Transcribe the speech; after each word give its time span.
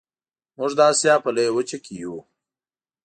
موږ 0.57 0.71
د 0.77 0.81
اسیا 0.91 1.15
په 1.23 1.29
لویه 1.35 1.51
وچه 1.57 1.77
کې 1.83 1.93
یو 2.03 2.15